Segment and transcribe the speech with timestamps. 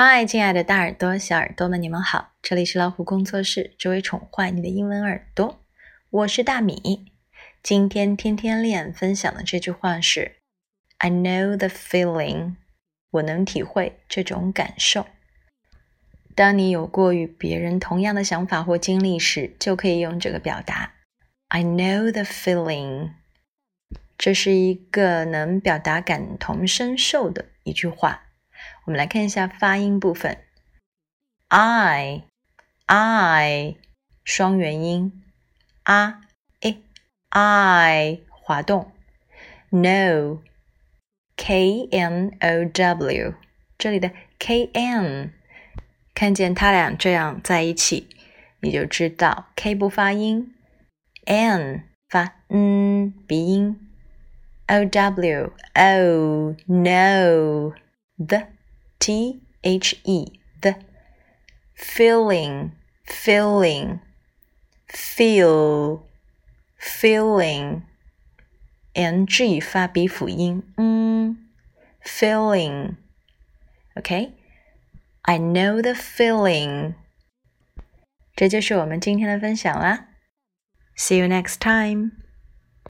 [0.00, 2.30] 嗨，亲爱的大耳朵、小耳朵们，你们好！
[2.40, 5.58] 这里是老虎工作室，只为宠坏你的英文耳朵。
[6.08, 7.10] 我是大米。
[7.64, 10.36] 今天天天练分享的这句话是
[10.98, 12.54] ：I know the feeling。
[13.10, 15.04] 我能体会这种感受。
[16.36, 20.92] 当你有过与别人同样的想法或经历时，就可以用这个表达。
[21.48, 23.14] I know the feeling。
[24.16, 28.26] 这是一个能表达感同身受的一句话。
[28.84, 30.38] 我们来看一下发音部分
[31.48, 32.24] ，I
[32.86, 33.76] I
[34.24, 35.22] 双元音
[35.84, 36.14] ，a
[36.60, 36.82] e
[37.30, 38.92] I 滑动
[39.70, 40.40] ，No
[41.36, 43.34] K N O W
[43.76, 45.32] 这里的 K N
[46.14, 48.08] 看见它俩这样在一起，
[48.60, 50.54] 你就知道 K 不发音
[51.26, 53.78] ，N 发嗯鼻音
[54.66, 57.72] ，O W O No
[58.16, 58.48] the
[58.99, 60.75] T H E the
[61.75, 62.71] feeling
[63.05, 63.99] feeling
[64.87, 66.03] feel
[66.79, 67.83] feeling
[68.93, 71.49] N G 发鼻辅音，嗯，
[72.03, 72.95] feeling
[73.95, 76.95] OK，I know the feeling。
[78.35, 80.07] 这就是我们今天的分享啦。
[80.95, 82.11] See you next time.